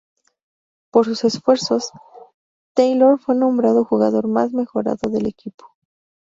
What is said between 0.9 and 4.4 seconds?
Por sus esfuerzos, Taylor fue nombrado Jugador